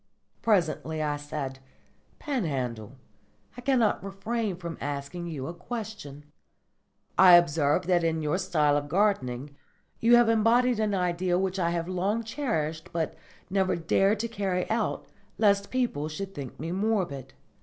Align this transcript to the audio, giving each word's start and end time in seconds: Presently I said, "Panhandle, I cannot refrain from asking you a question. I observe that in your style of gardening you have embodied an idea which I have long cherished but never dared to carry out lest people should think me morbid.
Presently 0.41 0.99
I 1.03 1.15
said, 1.15 1.59
"Panhandle, 2.17 2.93
I 3.55 3.61
cannot 3.61 4.03
refrain 4.03 4.55
from 4.55 4.79
asking 4.81 5.27
you 5.27 5.45
a 5.45 5.53
question. 5.53 6.25
I 7.19 7.33
observe 7.35 7.83
that 7.85 8.03
in 8.03 8.23
your 8.23 8.39
style 8.39 8.75
of 8.77 8.87
gardening 8.89 9.55
you 9.99 10.15
have 10.15 10.27
embodied 10.27 10.79
an 10.79 10.95
idea 10.95 11.37
which 11.37 11.59
I 11.59 11.69
have 11.69 11.87
long 11.87 12.23
cherished 12.23 12.91
but 12.91 13.13
never 13.51 13.75
dared 13.75 14.19
to 14.21 14.27
carry 14.27 14.67
out 14.71 15.05
lest 15.37 15.69
people 15.69 16.09
should 16.09 16.33
think 16.33 16.59
me 16.59 16.71
morbid. 16.71 17.35